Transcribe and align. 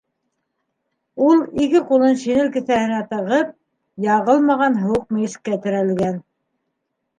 Ул, 1.25 1.43
ике 1.65 1.81
ҡулын 1.89 2.17
шинель 2.21 2.49
кеҫәһенә 2.57 3.03
тығып, 3.13 3.53
яғылмаған 4.09 4.81
һыуыҡ 4.87 5.07
мейескә 5.19 5.63
терәлгән. 5.69 6.21